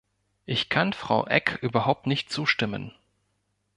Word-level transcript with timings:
Ich 0.47 0.69
kann 0.69 0.93
Frau 0.93 1.27
Ek 1.27 1.59
überhaupt 1.61 2.07
nicht 2.07 2.31
zustimmen. 2.31 2.91